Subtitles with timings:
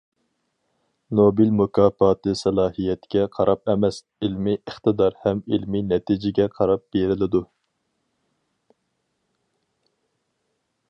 [1.17, 7.45] نوبېل مۇكاپاتى سالاھىيەتكە قاراپ ئەمەس، ئىلمىي ئىقتىدار ھەم ئىلمىي نەتىجىگە قاراپ بېرىلىدۇ.